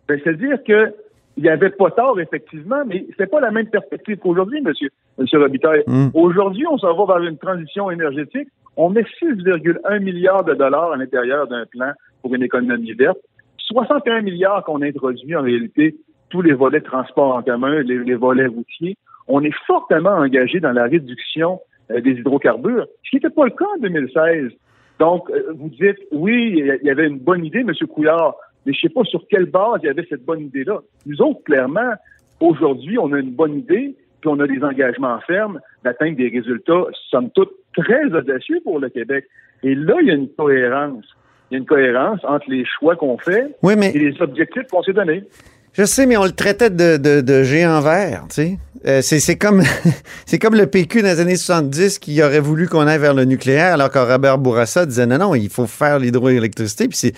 Ben, 0.07 0.19
C'est-à-dire 0.23 0.63
que 0.63 0.93
il 1.37 1.43
n'y 1.43 1.49
avait 1.49 1.69
pas 1.69 1.89
tort, 1.91 2.19
effectivement, 2.19 2.83
mais 2.85 3.05
c'est 3.17 3.29
pas 3.29 3.39
la 3.39 3.51
même 3.51 3.67
perspective 3.67 4.17
qu'aujourd'hui, 4.17 4.61
monsieur, 4.61 4.89
monsieur 5.17 5.39
Robitaille. 5.39 5.81
Hmm. 5.87 6.09
Aujourd'hui, 6.13 6.65
on 6.69 6.77
s'en 6.77 6.93
va 6.93 7.15
vers 7.15 7.23
une 7.23 7.37
transition 7.37 7.89
énergétique. 7.89 8.49
On 8.75 8.89
met 8.89 9.05
6,1 9.21 9.99
milliards 9.99 10.43
de 10.43 10.53
dollars 10.53 10.91
à 10.91 10.97
l'intérieur 10.97 11.47
d'un 11.47 11.65
plan 11.65 11.93
pour 12.21 12.35
une 12.35 12.43
économie 12.43 12.93
verte. 12.93 13.17
61 13.57 14.21
milliards 14.21 14.63
qu'on 14.65 14.81
introduit 14.81 15.35
en 15.35 15.41
réalité 15.41 15.95
tous 16.31 16.41
les 16.41 16.53
volets 16.53 16.79
de 16.79 16.85
transport 16.85 17.35
en 17.35 17.43
commun, 17.43 17.81
les, 17.81 18.15
volets 18.15 18.47
routiers. 18.47 18.97
On 19.27 19.43
est 19.43 19.53
fortement 19.67 20.11
engagé 20.11 20.59
dans 20.59 20.71
la 20.71 20.85
réduction 20.85 21.59
euh, 21.91 22.01
des 22.01 22.11
hydrocarbures, 22.11 22.87
ce 23.03 23.09
qui 23.11 23.17
n'était 23.17 23.29
pas 23.29 23.45
le 23.45 23.51
cas 23.51 23.65
en 23.75 23.79
2016. 23.79 24.51
Donc, 24.99 25.29
euh, 25.29 25.53
vous 25.55 25.69
dites, 25.69 25.99
oui, 26.11 26.53
il 26.55 26.85
y 26.85 26.89
avait 26.89 27.07
une 27.07 27.19
bonne 27.19 27.45
idée, 27.45 27.59
M. 27.59 27.71
Couillard, 27.87 28.35
mais 28.65 28.73
je 28.73 28.81
sais 28.81 28.89
pas 28.89 29.03
sur 29.03 29.27
quelle 29.29 29.45
base 29.45 29.79
il 29.83 29.87
y 29.87 29.89
avait 29.89 30.05
cette 30.09 30.25
bonne 30.25 30.41
idée-là. 30.41 30.79
Nous 31.05 31.21
autres, 31.21 31.43
clairement, 31.43 31.93
aujourd'hui, 32.39 32.97
on 32.97 33.11
a 33.13 33.19
une 33.19 33.31
bonne 33.31 33.57
idée, 33.57 33.95
puis 34.21 34.29
on 34.29 34.39
a 34.39 34.47
des 34.47 34.63
engagements 34.63 35.19
fermes 35.21 35.59
d'atteindre 35.83 36.17
des 36.17 36.29
résultats, 36.29 36.85
somme 37.09 37.29
toute, 37.31 37.51
très 37.75 38.05
audacieux 38.05 38.59
pour 38.63 38.79
le 38.79 38.89
Québec. 38.89 39.25
Et 39.63 39.75
là, 39.75 39.95
il 40.01 40.07
y 40.07 40.11
a 40.11 40.15
une 40.15 40.29
cohérence. 40.29 41.05
Il 41.49 41.55
y 41.55 41.57
a 41.57 41.59
une 41.59 41.65
cohérence 41.65 42.19
entre 42.23 42.49
les 42.49 42.65
choix 42.65 42.95
qu'on 42.95 43.17
fait 43.17 43.55
et 43.63 43.99
les 43.99 44.21
objectifs 44.21 44.67
qu'on 44.71 44.83
s'est 44.83 44.93
donnés. 44.93 45.23
Je 45.73 45.85
sais, 45.85 46.05
mais 46.05 46.17
on 46.17 46.25
le 46.25 46.31
traitait 46.31 46.69
de, 46.69 46.97
de, 46.97 47.21
de 47.21 47.43
géant 47.43 47.79
vert, 47.79 48.25
tu 48.29 48.35
sais. 48.35 48.59
Euh, 48.87 49.01
c'est 49.03 49.35
comme, 49.35 49.61
comme 50.41 50.55
le 50.55 50.65
PQ 50.65 51.03
dans 51.03 51.09
les 51.09 51.19
années 51.19 51.35
70 51.35 51.99
qui 51.99 52.21
aurait 52.23 52.39
voulu 52.39 52.67
qu'on 52.67 52.87
aille 52.87 52.97
vers 52.97 53.13
le 53.13 53.25
nucléaire, 53.25 53.73
alors 53.73 53.91
que 53.91 53.99
Robert 53.99 54.39
Bourassa 54.39 54.87
disait 54.87 55.05
non, 55.05 55.19
non, 55.19 55.35
il 55.35 55.49
faut 55.49 55.67
faire 55.67 55.99
l'hydroélectricité. 55.99 56.87
Puis 56.87 56.97
c'est 56.97 57.13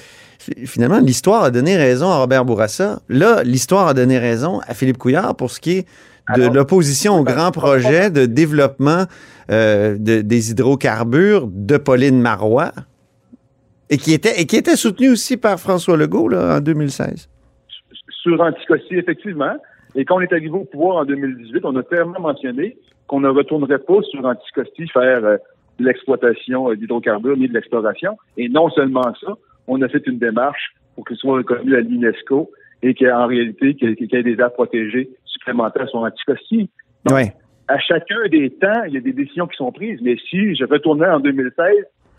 finalement, 0.66 1.00
l'histoire 1.00 1.44
a 1.44 1.52
donné 1.52 1.78
raison 1.78 2.10
à 2.10 2.18
Robert 2.18 2.44
Bourassa. 2.44 3.02
Là, 3.08 3.44
l'histoire 3.44 3.88
a 3.88 3.94
donné 3.94 4.20
raison 4.20 4.60
à 4.68 4.74
Philippe 4.74 4.98
Couillard 4.98 5.36
pour 5.36 5.52
ce 5.52 5.62
qui 5.62 5.72
est 5.78 5.86
de 6.36 6.44
l'opposition 6.48 7.20
au 7.20 7.24
grand 7.24 7.52
projet 7.52 8.10
de 8.10 8.26
développement 8.26 9.06
euh, 9.52 9.96
des 9.98 10.52
hydrocarbures 10.52 11.48
de 11.52 11.78
Pauline 11.78 12.20
Marois 12.22 12.72
et 13.90 13.98
qui 13.98 14.14
était, 14.14 14.42
et 14.42 14.46
qui 14.46 14.56
était 14.56 14.76
soutenu 14.76 15.10
aussi 15.10 15.38
par 15.38 15.60
François 15.60 15.98
Legault 15.98 16.28
là, 16.30 16.58
en 16.58 16.60
2016. 16.60 17.30
Sur 18.24 18.40
Anticosti, 18.40 18.96
effectivement. 18.96 19.56
Et 19.96 20.06
quand 20.06 20.16
on 20.16 20.22
est 20.22 20.32
arrivé 20.32 20.50
au 20.50 20.64
pouvoir 20.64 20.98
en 20.98 21.06
2018, 21.06 21.66
on 21.66 21.76
a 21.76 21.84
clairement 21.84 22.20
mentionné 22.20 22.78
qu'on 23.08 23.20
ne 23.20 23.28
retournerait 23.28 23.80
pas 23.80 24.02
sur 24.04 24.26
Anticosti 24.26 24.88
faire 24.88 25.26
euh, 25.26 25.38
de 25.78 25.86
l'exploitation 25.86 26.72
euh, 26.72 26.76
d'hydrocarbures 26.76 27.36
ni 27.36 27.50
de 27.50 27.54
l'exploration. 27.54 28.18
Et 28.38 28.48
non 28.48 28.70
seulement 28.70 29.14
ça, 29.20 29.34
on 29.68 29.82
a 29.82 29.90
fait 29.90 30.06
une 30.08 30.20
démarche 30.20 30.74
pour 30.96 31.06
qu'il 31.06 31.18
soit 31.18 31.36
reconnu 31.36 31.76
à 31.76 31.82
l'UNESCO 31.82 32.50
et 32.82 32.94
qu'en 32.94 33.28
réalité, 33.28 33.76
qu'il 33.76 33.96
y 34.00 34.16
ait 34.16 34.24
des 34.24 34.40
aires 34.40 34.54
protégées 34.54 35.10
supplémentaires 35.26 35.90
sur 35.90 36.00
Anticosti. 36.00 36.70
Oui. 37.12 37.24
À 37.68 37.80
chacun 37.80 38.28
des 38.32 38.52
temps, 38.52 38.84
il 38.88 38.94
y 38.94 38.98
a 38.98 39.02
des 39.02 39.14
décisions 39.14 39.48
qui 39.48 39.58
sont 39.58 39.72
prises. 39.72 40.00
Mais 40.02 40.16
si 40.30 40.56
je 40.56 40.64
retournais 40.66 41.08
en 41.08 41.20
2016 41.20 41.68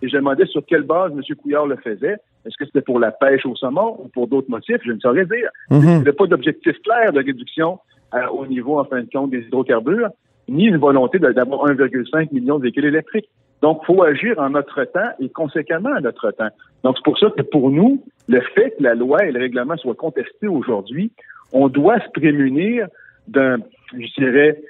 et 0.02 0.08
je 0.08 0.16
demandais 0.16 0.46
sur 0.46 0.64
quelle 0.66 0.82
base 0.82 1.12
M. 1.12 1.22
Couillard 1.36 1.66
le 1.66 1.76
faisait, 1.76 2.16
est-ce 2.46 2.56
que 2.58 2.64
c'était 2.66 2.82
pour 2.82 2.98
la 2.98 3.10
pêche 3.10 3.46
au 3.46 3.56
saumon 3.56 3.96
ou 4.00 4.08
pour 4.08 4.28
d'autres 4.28 4.50
motifs, 4.50 4.80
je 4.84 4.92
ne 4.92 5.00
saurais 5.00 5.26
dire. 5.26 5.48
Mm-hmm. 5.70 5.80
Il 5.80 5.86
n'y 5.86 5.94
avait 5.94 6.12
pas 6.12 6.26
d'objectif 6.26 6.80
clair 6.82 7.12
de 7.12 7.18
réduction 7.18 7.78
euh, 8.14 8.26
au 8.28 8.46
niveau, 8.46 8.78
en 8.78 8.84
fin 8.84 9.00
de 9.00 9.08
compte, 9.10 9.30
des 9.30 9.40
hydrocarbures, 9.40 10.10
ni 10.48 10.66
une 10.66 10.76
volonté 10.76 11.18
d'avoir 11.18 11.66
1,5 11.66 12.32
million 12.32 12.58
de 12.58 12.64
véhicules 12.64 12.84
électriques. 12.84 13.28
Donc, 13.62 13.80
il 13.82 13.86
faut 13.86 14.02
agir 14.02 14.38
en 14.38 14.50
notre 14.50 14.84
temps 14.84 15.10
et 15.20 15.28
conséquemment 15.30 15.94
à 15.94 16.00
notre 16.00 16.30
temps. 16.32 16.50
Donc, 16.82 16.96
c'est 16.96 17.04
pour 17.04 17.18
ça 17.18 17.28
que 17.30 17.42
pour 17.42 17.70
nous, 17.70 18.04
le 18.28 18.40
fait 18.54 18.74
que 18.76 18.82
la 18.82 18.94
loi 18.94 19.24
et 19.24 19.32
le 19.32 19.40
règlement 19.40 19.76
soient 19.78 19.94
contestés 19.94 20.48
aujourd'hui, 20.48 21.12
on 21.52 21.68
doit 21.68 21.98
se 22.00 22.10
prémunir 22.10 22.88
d'un, 23.26 23.56
je 23.92 24.22
dirais, 24.22 24.60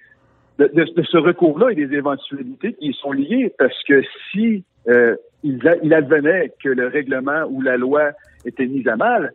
de, 0.58 1.02
ce 1.02 1.16
recours-là 1.16 1.70
et 1.72 1.74
des 1.74 1.92
éventualités 1.92 2.74
qui 2.74 2.90
y 2.90 2.94
sont 2.94 3.12
liées, 3.12 3.52
parce 3.58 3.82
que 3.82 4.02
si 4.30 4.64
euh, 4.88 5.16
il, 5.44 5.94
advenait 5.94 6.52
que 6.62 6.70
le 6.70 6.88
règlement 6.88 7.44
ou 7.48 7.60
la 7.60 7.76
loi 7.76 8.10
était 8.44 8.66
mise 8.66 8.88
à 8.88 8.96
mal, 8.96 9.32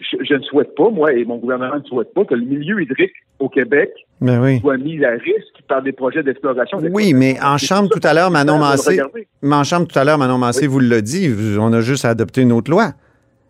je, 0.00 0.34
ne 0.34 0.42
souhaite 0.42 0.74
pas, 0.74 0.90
moi 0.90 1.12
et 1.12 1.24
mon 1.24 1.36
gouvernement 1.36 1.76
ne 1.76 1.84
souhaite 1.84 2.12
pas 2.12 2.24
que 2.24 2.34
le 2.34 2.44
milieu 2.44 2.82
hydrique 2.82 3.14
au 3.38 3.48
Québec 3.48 3.90
ben 4.20 4.58
soit 4.60 4.76
mis 4.76 5.04
à 5.04 5.12
risque 5.12 5.62
par 5.68 5.82
des 5.82 5.92
projets 5.92 6.22
d'exploration. 6.22 6.78
Oui, 6.92 7.14
mais 7.14 7.36
en 7.40 7.56
chambre 7.56 7.88
tout 7.88 8.00
à 8.02 8.12
l'heure, 8.12 8.30
Manon 8.30 8.58
Massé, 8.58 9.00
mais 9.42 9.54
en 9.54 9.64
chambre 9.64 9.86
tout 9.86 9.98
à 9.98 10.04
l'heure, 10.04 10.18
Manon 10.18 10.38
Massé 10.38 10.66
vous 10.66 10.80
l'a 10.80 11.00
dit, 11.00 11.32
on 11.58 11.72
a 11.72 11.80
juste 11.80 12.04
à 12.04 12.10
adopter 12.10 12.42
une 12.42 12.52
autre 12.52 12.70
loi. 12.70 12.92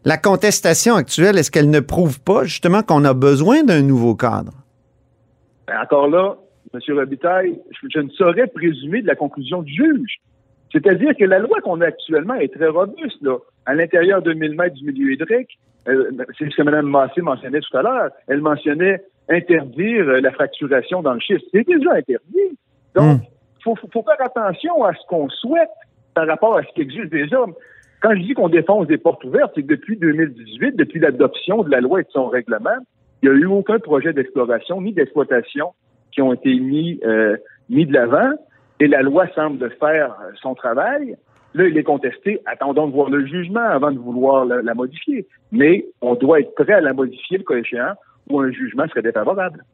La 0.04 0.18
contestation 0.18 0.96
actuelle, 0.96 1.38
est-ce 1.38 1.50
qu'elle 1.50 1.70
ne 1.70 1.80
prouve 1.80 2.20
pas 2.20 2.44
justement 2.44 2.82
qu'on 2.82 3.04
a 3.04 3.14
besoin 3.14 3.62
d'un 3.62 3.82
nouveau 3.82 4.14
cadre? 4.14 4.52
Ben, 5.66 5.80
encore 5.80 6.08
là, 6.08 6.36
M. 6.74 6.80
Robitaille, 6.96 7.58
je, 7.88 8.00
ne 8.00 8.08
saurais 8.10 8.46
présumer 8.48 9.02
de 9.02 9.06
la 9.06 9.14
conclusion 9.14 9.62
du 9.62 9.72
juge. 9.72 10.20
C'est-à-dire 10.72 11.12
que 11.18 11.24
la 11.24 11.38
loi 11.38 11.60
qu'on 11.60 11.80
a 11.82 11.86
actuellement 11.86 12.34
est 12.34 12.52
très 12.52 12.68
robuste. 12.68 13.20
Là. 13.20 13.36
À 13.66 13.74
l'intérieur 13.74 14.22
de 14.22 14.32
1000 14.32 14.54
mètres 14.54 14.74
du 14.74 14.86
milieu 14.86 15.12
hydrique, 15.12 15.58
euh, 15.88 16.10
c'est 16.38 16.50
ce 16.50 16.56
que 16.56 16.62
Mme 16.62 16.86
Massé 16.86 17.20
mentionnait 17.20 17.60
tout 17.60 17.76
à 17.76 17.82
l'heure. 17.82 18.10
Elle 18.28 18.40
mentionnait 18.40 19.02
interdire 19.28 20.08
euh, 20.08 20.20
la 20.20 20.32
fracturation 20.32 21.02
dans 21.02 21.14
le 21.14 21.20
schiste. 21.20 21.44
C'est 21.52 21.66
déjà 21.66 21.92
interdit. 21.92 22.58
Donc, 22.94 23.20
il 23.22 23.62
faut, 23.62 23.76
faut, 23.92 24.02
faire 24.02 24.24
attention 24.24 24.82
à 24.84 24.94
ce 24.94 25.06
qu'on 25.08 25.28
souhaite 25.28 25.70
par 26.14 26.26
rapport 26.26 26.56
à 26.56 26.62
ce 26.62 26.72
qui 26.74 26.80
existe 26.80 27.10
déjà. 27.10 27.38
Quand 28.00 28.14
je 28.14 28.22
dis 28.22 28.34
qu'on 28.34 28.48
défonce 28.48 28.86
des 28.86 28.98
portes 28.98 29.22
ouvertes, 29.24 29.52
c'est 29.54 29.62
que 29.62 29.68
depuis 29.68 29.96
2018, 29.96 30.76
depuis 30.76 31.00
l'adoption 31.00 31.62
de 31.62 31.70
la 31.70 31.80
loi 31.80 32.00
et 32.00 32.04
de 32.04 32.10
son 32.10 32.26
règlement, 32.26 32.76
il 33.22 33.30
n'y 33.30 33.36
a 33.36 33.38
eu 33.38 33.46
aucun 33.46 33.78
projet 33.78 34.12
d'exploration 34.12 34.80
ni 34.80 34.92
d'exploitation 34.92 35.72
qui 36.10 36.20
ont 36.20 36.32
été 36.32 36.58
mis, 36.58 37.00
euh, 37.04 37.36
mis 37.70 37.86
de 37.86 37.92
l'avant 37.92 38.32
et 38.82 38.88
la 38.88 39.02
loi 39.02 39.28
semble 39.36 39.70
faire 39.78 40.12
son 40.42 40.56
travail. 40.56 41.16
Là, 41.54 41.68
il 41.68 41.78
est 41.78 41.84
contesté. 41.84 42.40
Attendons 42.46 42.88
de 42.88 42.92
voir 42.92 43.10
le 43.10 43.24
jugement 43.24 43.60
avant 43.60 43.92
de 43.92 43.98
vouloir 43.98 44.44
la, 44.44 44.74
modifier. 44.74 45.24
Mais 45.52 45.86
on 46.00 46.16
doit 46.16 46.40
être 46.40 46.52
prêt 46.56 46.72
à 46.72 46.80
la 46.80 46.92
modifier, 46.92 47.38
le 47.38 47.44
cas 47.44 47.54
échéant, 47.54 47.94
ou 48.28 48.40
un 48.40 48.50
jugement 48.50 48.88
serait 48.88 49.02
défavorable. 49.02 49.64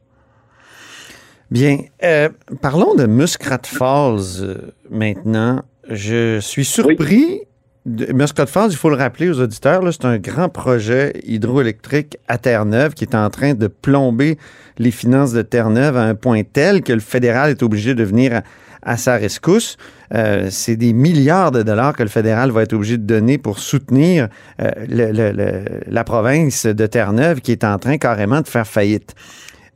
Bien. 1.49 1.77
Euh, 2.03 2.29
parlons 2.61 2.93
de 2.93 3.07
Muskrat 3.07 3.61
Falls 3.65 4.43
euh, 4.43 4.55
maintenant. 4.91 5.63
Je 5.89 6.39
suis 6.39 6.65
surpris. 6.65 7.41
De 7.87 8.13
Muskrat 8.13 8.45
Falls, 8.45 8.69
il 8.69 8.77
faut 8.77 8.89
le 8.89 8.97
rappeler 8.97 9.29
aux 9.29 9.39
auditeurs, 9.39 9.81
c'est 9.91 10.05
un 10.05 10.19
grand 10.19 10.49
projet 10.49 11.13
hydroélectrique 11.23 12.17
à 12.27 12.37
Terre-Neuve 12.37 12.93
qui 12.93 13.05
est 13.05 13.15
en 13.15 13.29
train 13.31 13.55
de 13.55 13.65
plomber 13.67 14.37
les 14.77 14.91
finances 14.91 15.31
de 15.31 15.41
Terre-Neuve 15.41 15.97
à 15.97 16.03
un 16.03 16.13
point 16.13 16.43
tel 16.43 16.83
que 16.83 16.93
le 16.93 16.99
fédéral 16.99 17.51
est 17.51 17.63
obligé 17.63 17.95
de 17.95 18.03
venir 18.03 18.35
à, 18.35 18.43
à 18.81 18.97
sa 18.97 19.17
rescousse. 19.17 19.77
Euh, 20.13 20.47
c'est 20.49 20.75
des 20.75 20.93
milliards 20.93 21.51
de 21.51 21.63
dollars 21.63 21.95
que 21.95 22.03
le 22.03 22.09
fédéral 22.09 22.51
va 22.51 22.63
être 22.63 22.73
obligé 22.73 22.97
de 22.97 23.03
donner 23.03 23.37
pour 23.37 23.59
soutenir 23.59 24.27
euh, 24.61 25.63
la 25.87 26.03
province 26.03 26.65
de 26.65 26.85
Terre-Neuve 26.85 27.41
qui 27.41 27.51
est 27.51 27.63
en 27.63 27.77
train 27.77 27.97
carrément 27.97 28.41
de 28.41 28.47
faire 28.47 28.67
faillite. 28.67 29.15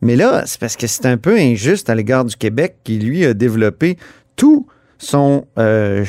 Mais 0.02 0.16
là, 0.16 0.44
c'est 0.46 0.60
parce 0.60 0.76
que 0.76 0.88
c'est 0.88 1.06
un 1.06 1.18
peu 1.18 1.38
injuste 1.38 1.90
à 1.90 1.96
l'égard 1.96 2.26
du 2.26 2.36
Québec 2.36 2.76
qui, 2.84 3.00
lui, 3.00 3.26
a 3.26 3.34
développé 3.34 3.98
tout 4.36 4.68
son, 4.98 5.46
euh, 5.58 6.06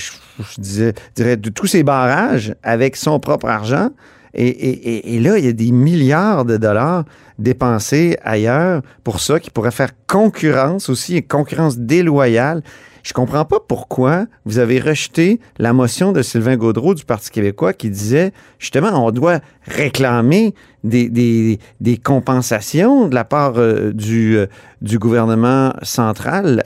de 0.59 1.49
tous 1.51 1.67
ses 1.67 1.83
barrages 1.83 2.55
avec 2.63 2.97
son 2.97 3.21
propre 3.21 3.49
argent. 3.49 3.91
Et, 4.35 5.21
là, 5.21 5.39
il 5.39 5.45
y 5.45 5.49
a 5.49 5.53
des 5.53 5.71
milliards 5.71 6.45
de 6.45 6.57
dollars 6.57 7.05
dépensés 7.39 8.17
ailleurs 8.23 8.83
pour 9.05 9.21
ça 9.21 9.39
qui 9.41 9.51
pourrait 9.51 9.71
faire 9.71 9.91
concurrence 10.07 10.89
aussi, 10.89 11.19
une 11.19 11.27
concurrence 11.27 11.79
déloyale. 11.79 12.63
Je 13.05 13.13
comprends 13.13 13.45
pas 13.45 13.61
pourquoi 13.61 14.25
vous 14.47 14.59
avez 14.59 14.81
rejeté 14.81 15.39
la 15.59 15.75
motion 15.75 16.13
de 16.13 16.23
Sylvain 16.23 16.57
Gaudreau 16.57 16.95
du 16.95 17.05
Parti 17.05 17.31
québécois 17.31 17.75
qui 17.75 17.91
disait 17.91 18.33
justement 18.59 18.89
on 19.07 19.11
doit 19.11 19.41
réclamer 19.67 20.55
des, 20.85 21.11
des, 21.11 21.59
des 21.81 21.99
compensations 21.99 23.07
de 23.09 23.15
la 23.15 23.25
part 23.25 23.59
euh, 23.59 23.93
du, 23.93 24.39
euh, 24.39 24.47
du 24.81 24.99
gouvernement 24.99 25.75
central 25.83 26.63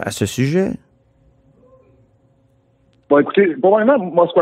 à 0.00 0.10
ce 0.12 0.26
sujet. 0.26 0.70
Bon, 3.12 3.18
écoutez, 3.18 3.56
pour 3.60 3.72
moi, 3.72 3.98
Moscow 3.98 4.40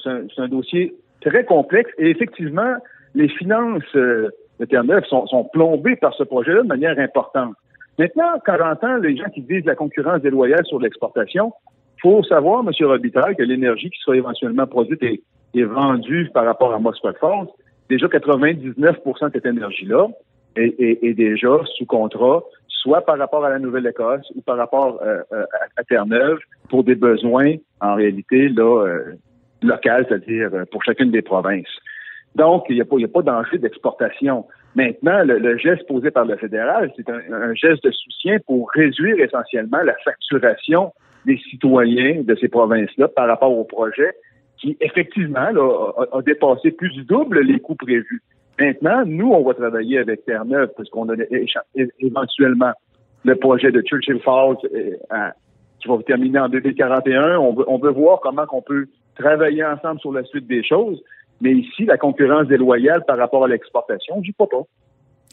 c'est 0.00 0.40
un, 0.40 0.48
dossier 0.48 0.94
très 1.24 1.44
complexe 1.44 1.90
et 1.98 2.10
effectivement, 2.10 2.74
les 3.14 3.28
finances 3.28 3.82
euh, 3.94 4.30
de 4.60 4.64
Terre-Neuve 4.64 5.04
sont, 5.04 5.26
sont, 5.26 5.44
plombées 5.52 5.96
par 5.96 6.14
ce 6.14 6.22
projet-là 6.22 6.62
de 6.62 6.68
manière 6.68 6.98
importante. 6.98 7.54
Maintenant, 7.98 8.40
quand 8.44 8.56
j'entends 8.58 8.96
les 8.96 9.16
gens 9.16 9.28
qui 9.34 9.42
disent 9.42 9.64
la 9.64 9.74
concurrence 9.74 10.22
déloyale 10.22 10.64
sur 10.66 10.80
l'exportation, 10.80 11.52
faut 12.02 12.22
savoir, 12.24 12.64
M. 12.66 12.86
Robitaille, 12.86 13.36
que 13.36 13.42
l'énergie 13.42 13.90
qui 13.90 13.98
sera 14.00 14.16
éventuellement 14.16 14.66
produite 14.66 15.02
et, 15.02 15.22
vendue 15.54 16.30
par 16.32 16.44
rapport 16.46 16.72
à 16.74 16.78
Moscow 16.78 17.12
Falls, 17.20 17.46
déjà 17.88 18.06
99% 18.06 19.26
de 19.26 19.32
cette 19.32 19.46
énergie-là 19.46 20.08
est, 20.56 21.14
déjà 21.14 21.58
sous 21.76 21.86
contrat, 21.86 22.42
soit 22.68 23.02
par 23.02 23.18
rapport 23.18 23.44
à 23.44 23.50
la 23.50 23.58
Nouvelle-Écosse 23.58 24.26
ou 24.34 24.40
par 24.40 24.56
rapport 24.56 25.00
euh, 25.02 25.20
euh, 25.32 25.44
à 25.76 25.84
Terre-Neuve 25.84 26.38
pour 26.68 26.84
des 26.84 26.94
besoins, 26.94 27.54
en 27.80 27.94
réalité, 27.94 28.48
là, 28.48 28.86
euh, 28.86 29.12
locales, 29.62 30.06
c'est-à-dire 30.08 30.50
pour 30.70 30.82
chacune 30.84 31.10
des 31.10 31.22
provinces. 31.22 31.68
Donc, 32.34 32.64
il 32.68 32.76
n'y 32.76 32.80
a 32.80 32.84
pas, 32.84 32.96
pas 33.12 33.22
d'enjeu 33.22 33.58
d'exportation. 33.58 34.46
Maintenant, 34.74 35.22
le, 35.24 35.58
geste 35.58 35.86
posé 35.86 36.10
par 36.10 36.24
le 36.24 36.36
fédéral, 36.36 36.90
c'est 36.96 37.08
un, 37.08 37.54
geste 37.54 37.84
de 37.84 37.90
soutien 37.90 38.38
pour 38.46 38.70
réduire 38.74 39.18
essentiellement 39.20 39.82
la 39.84 39.94
facturation 40.04 40.92
des 41.26 41.38
citoyens 41.50 42.22
de 42.22 42.34
ces 42.36 42.48
provinces-là 42.48 43.08
par 43.08 43.28
rapport 43.28 43.56
au 43.56 43.64
projet 43.64 44.12
qui, 44.58 44.76
effectivement, 44.80 45.40
a, 45.40 46.22
dépassé 46.22 46.70
plus 46.70 46.90
du 46.90 47.04
double 47.04 47.40
les 47.40 47.60
coûts 47.60 47.74
prévus. 47.74 48.22
Maintenant, 48.58 49.04
nous, 49.04 49.30
on 49.32 49.42
va 49.42 49.54
travailler 49.54 49.98
avec 49.98 50.24
Terre-Neuve 50.24 50.70
parce 50.76 50.88
qu'on 50.88 51.08
a 51.10 51.14
éventuellement 52.00 52.72
le 53.24 53.34
projet 53.36 53.70
de 53.70 53.82
Churchill 53.82 54.20
Falls 54.20 54.56
euh, 54.64 55.30
qui 55.80 55.88
va 55.88 55.98
terminer 56.06 56.38
en 56.38 56.48
2041. 56.48 57.38
On 57.38 57.54
veut, 57.54 57.64
on 57.66 57.78
veut 57.78 57.90
voir 57.90 58.20
comment 58.20 58.44
on 58.52 58.62
peut 58.62 58.86
travailler 59.16 59.64
ensemble 59.64 60.00
sur 60.00 60.12
la 60.12 60.24
suite 60.24 60.46
des 60.46 60.64
choses. 60.64 61.02
Mais 61.40 61.52
ici, 61.52 61.84
la 61.84 61.98
concurrence 61.98 62.46
déloyale 62.46 63.04
par 63.06 63.18
rapport 63.18 63.44
à 63.44 63.48
l'exportation, 63.48 64.22
je 64.22 64.32
crois 64.32 64.48
pas. 64.48 64.62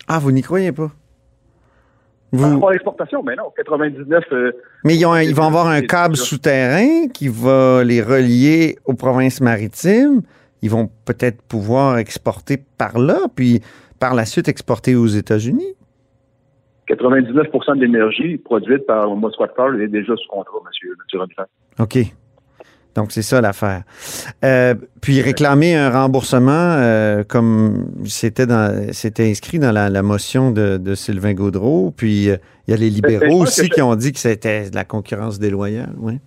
Ah, 0.07 0.19
vous 0.19 0.31
n'y 0.31 0.41
croyez 0.41 0.71
pas? 0.71 0.91
Par 2.31 2.51
rapport 2.51 2.69
à 2.69 2.74
l'exportation, 2.74 3.24
mais 3.24 3.36
non, 3.36 3.51
99. 3.55 4.24
Euh, 4.31 4.51
mais 4.83 4.95
ils, 4.95 5.05
ils 5.24 5.36
vont 5.36 5.43
avoir 5.43 5.67
un 5.67 5.81
câble 5.81 6.15
souterrain 6.15 7.07
qui 7.07 7.27
va 7.27 7.83
les 7.83 8.01
relier 8.01 8.77
aux 8.86 8.93
provinces 8.93 9.41
maritimes. 9.41 10.21
Ils 10.62 10.69
vont 10.69 10.89
peut-être 11.05 11.41
pouvoir 11.43 11.98
exporter 11.98 12.57
par 12.77 13.00
là, 13.00 13.19
puis 13.36 13.62
par 14.00 14.13
la 14.13 14.25
suite 14.25 14.48
exporter 14.48 14.95
aux 14.95 15.07
États-Unis. 15.07 15.75
99% 16.89 17.75
de 17.75 17.81
l'énergie 17.81 18.38
produite 18.38 18.86
par 18.86 19.15
Mosquat 19.15 19.48
est 19.79 19.88
déjà 19.88 20.15
sous 20.15 20.27
contrôle, 20.27 20.62
monsieur, 20.65 20.95
monsieur 20.98 21.36
OK. 21.79 21.98
Donc, 22.96 23.12
c'est 23.12 23.22
ça 23.22 23.39
l'affaire. 23.39 23.84
Euh, 24.43 24.74
puis 25.01 25.22
réclamer 25.22 25.75
un 25.75 25.89
remboursement, 25.89 26.75
euh, 26.79 27.24
comme 27.24 27.88
c'était 28.05 28.46
dans, 28.46 28.91
c'était 28.91 29.29
inscrit 29.29 29.60
dans 29.60 29.72
la, 29.72 30.01
motion 30.01 30.51
de, 30.51 30.96
Sylvain 30.96 31.34
Gaudreau. 31.34 31.91
Puis 31.96 32.29
euh, 32.29 32.38
il 32.67 32.72
y 32.72 32.74
a 32.74 32.77
les 32.77 32.89
libéraux 32.89 33.43
aussi 33.43 33.69
qui 33.69 33.81
ont 33.81 33.96
dit 33.96 34.12
que 34.12 34.19
c'était 34.19 34.69
de 34.69 34.75
la 34.75 34.86
concurrence 34.86 35.39
déloyale. 35.39 35.93
Oui. 35.98 36.19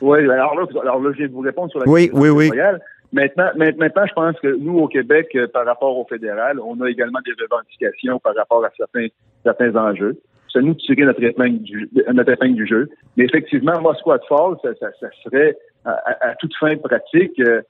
Oui, 0.00 0.18
alors 0.30 0.54
là, 0.54 0.66
alors 0.82 1.00
là, 1.00 1.10
je 1.18 1.24
de 1.24 1.32
vous 1.32 1.40
répondre 1.40 1.70
sur 1.70 1.80
la 1.80 1.88
oui, 1.88 2.08
concurrence 2.08 2.36
oui, 2.36 2.50
déloyale. 2.50 2.80
Maintenant, 3.12 3.48
maintenant, 3.56 4.06
je 4.06 4.12
pense 4.12 4.38
que 4.40 4.56
nous, 4.58 4.78
au 4.78 4.88
Québec, 4.88 5.36
par 5.52 5.64
rapport 5.64 5.96
au 5.96 6.04
fédéral, 6.04 6.58
on 6.60 6.80
a 6.80 6.90
également 6.90 7.20
des 7.24 7.32
revendications 7.40 8.18
par 8.18 8.34
rapport 8.34 8.64
à 8.64 8.70
certains, 8.76 9.06
certains 9.44 9.74
enjeux 9.76 10.18
c'est 10.54 10.62
nous 10.62 10.74
tirer 10.74 11.04
notre 11.04 11.22
épingle 11.22 11.58
du, 11.62 11.90
notre 12.12 12.46
du 12.46 12.66
jeu. 12.66 12.88
Mais 13.16 13.24
effectivement, 13.24 13.80
moi, 13.80 13.94
Squad 13.96 14.20
Fall, 14.28 14.56
ça, 14.62 14.70
ça, 14.80 15.08
serait 15.24 15.56
à, 15.84 16.34
toute 16.38 16.54
fin 16.56 16.76
pratique, 16.76 17.38
euh, 17.40 17.62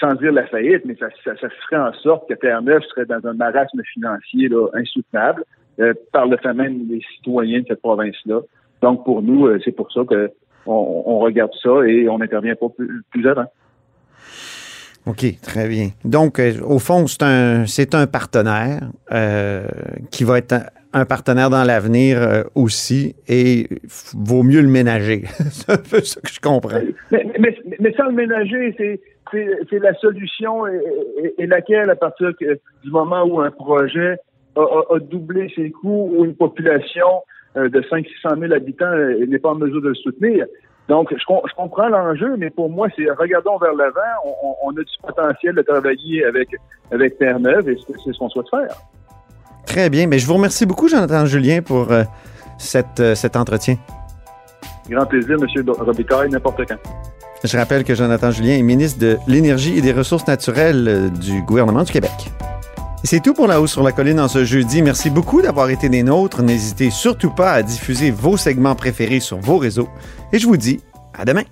sans 0.00 0.14
dire 0.14 0.32
la 0.32 0.46
faillite, 0.46 0.84
mais 0.84 0.96
ça, 0.96 1.06
ça, 1.24 1.34
ferait 1.36 1.80
en 1.80 1.92
sorte 1.94 2.28
que 2.28 2.34
Terre-Neuve 2.34 2.82
serait 2.90 3.06
dans 3.06 3.24
un 3.26 3.34
marasme 3.34 3.80
financier 3.94 4.50
insoutenable 4.74 5.44
euh, 5.78 5.94
par 6.12 6.26
le 6.26 6.36
fait 6.38 6.52
même 6.52 6.86
des 6.88 7.00
citoyens 7.16 7.60
de 7.60 7.66
cette 7.68 7.80
province-là. 7.80 8.40
Donc, 8.82 9.04
pour 9.04 9.22
nous, 9.22 9.46
euh, 9.46 9.60
c'est 9.64 9.72
pour 9.72 9.90
ça 9.92 10.02
que 10.04 10.30
on, 10.68 11.20
regarde 11.20 11.52
ça 11.62 11.86
et 11.86 12.08
on 12.08 12.18
n'intervient 12.18 12.56
pas 12.56 12.68
plus, 12.68 13.04
plus 13.12 13.28
avant. 13.28 13.46
OK, 15.06 15.24
très 15.40 15.68
bien. 15.68 15.90
Donc, 16.04 16.40
au 16.64 16.80
fond, 16.80 17.06
c'est 17.06 17.22
un, 17.22 17.66
c'est 17.66 17.94
un 17.94 18.08
partenaire 18.08 18.80
qui 20.10 20.24
va 20.24 20.38
être 20.38 20.56
un 20.96 21.04
partenaire 21.04 21.50
dans 21.50 21.62
l'avenir 21.62 22.22
euh, 22.22 22.42
aussi 22.54 23.14
et 23.28 23.68
vaut 24.14 24.42
mieux 24.42 24.62
le 24.62 24.68
ménager. 24.68 25.24
c'est 25.50 25.70
un 25.70 25.76
peu 25.76 26.00
ça 26.00 26.20
que 26.22 26.30
je 26.32 26.40
comprends. 26.40 26.80
Mais, 27.10 27.92
sans 27.96 28.06
le 28.06 28.12
ménager, 28.12 28.74
c'est, 28.78 29.78
la 29.78 29.92
solution 29.94 30.66
et, 30.66 31.46
laquelle, 31.46 31.90
à 31.90 31.96
partir 31.96 32.32
du 32.38 32.90
moment 32.90 33.24
où 33.24 33.40
un 33.40 33.50
projet 33.50 34.16
a, 34.56 34.98
doublé 34.98 35.52
ses 35.54 35.70
coûts 35.70 36.12
ou 36.16 36.24
une 36.24 36.34
population 36.34 37.06
euh, 37.58 37.68
de 37.68 37.82
500-600 37.82 38.40
000 38.40 38.52
habitants 38.54 38.86
euh, 38.86 39.26
n'est 39.26 39.38
pas 39.38 39.50
en 39.50 39.56
mesure 39.56 39.82
de 39.82 39.88
le 39.88 39.94
soutenir. 39.94 40.46
Donc, 40.88 41.12
je, 41.14 41.24
comprends 41.56 41.88
l'enjeu, 41.88 42.36
mais 42.38 42.48
pour 42.48 42.70
moi, 42.70 42.88
c'est 42.96 43.10
regardons 43.10 43.58
vers 43.58 43.74
l'avant. 43.74 44.00
On, 44.62 44.70
a 44.70 44.80
du 44.80 44.96
potentiel 45.02 45.56
de 45.56 45.62
travailler 45.62 46.24
avec, 46.24 46.48
avec 46.90 47.18
Terre-Neuve 47.18 47.68
et 47.68 47.76
c'est 47.76 48.12
ce 48.12 48.18
qu'on 48.18 48.30
souhaite 48.30 48.48
faire. 48.48 48.76
Très 49.66 49.90
bien. 49.90 50.06
Mais 50.06 50.18
je 50.18 50.26
vous 50.26 50.34
remercie 50.34 50.64
beaucoup, 50.66 50.88
Jonathan 50.88 51.26
Julien, 51.26 51.60
pour 51.60 51.92
euh, 51.92 52.04
cette, 52.58 53.00
euh, 53.00 53.14
cet 53.14 53.36
entretien. 53.36 53.76
Grand 54.88 55.06
plaisir, 55.06 55.36
M. 55.40 55.64
Robitaille, 55.78 56.30
n'importe 56.30 56.62
quand. 56.66 56.76
Je 57.44 57.56
rappelle 57.56 57.84
que 57.84 57.94
Jonathan 57.94 58.30
Julien 58.30 58.54
est 58.54 58.62
ministre 58.62 58.98
de 58.98 59.18
l'Énergie 59.26 59.76
et 59.76 59.80
des 59.80 59.92
Ressources 59.92 60.26
naturelles 60.26 60.86
euh, 60.88 61.08
du 61.10 61.42
gouvernement 61.42 61.82
du 61.82 61.92
Québec. 61.92 62.32
C'est 63.04 63.22
tout 63.22 63.34
pour 63.34 63.46
La 63.46 63.60
Hausse 63.60 63.72
sur 63.72 63.82
la 63.82 63.92
Colline 63.92 64.18
en 64.18 64.26
ce 64.26 64.44
jeudi. 64.44 64.82
Merci 64.82 65.10
beaucoup 65.10 65.42
d'avoir 65.42 65.70
été 65.70 65.88
des 65.88 66.02
nôtres. 66.02 66.42
N'hésitez 66.42 66.90
surtout 66.90 67.30
pas 67.30 67.52
à 67.52 67.62
diffuser 67.62 68.10
vos 68.10 68.36
segments 68.36 68.74
préférés 68.74 69.20
sur 69.20 69.38
vos 69.38 69.58
réseaux. 69.58 69.88
Et 70.32 70.38
je 70.38 70.46
vous 70.46 70.56
dis 70.56 70.80
à 71.16 71.24
demain. 71.24 71.42